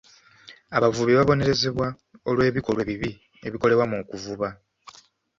[0.77, 1.87] Abavubi babonerezebwa
[2.29, 3.11] olw'ebikolwa ebibi
[3.47, 4.47] ebikolebwa mu kuvuba.